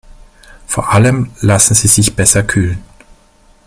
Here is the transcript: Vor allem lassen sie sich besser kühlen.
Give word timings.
Vor 0.65 0.89
allem 0.93 1.29
lassen 1.41 1.75
sie 1.75 1.87
sich 1.87 2.15
besser 2.15 2.41
kühlen. 2.41 2.83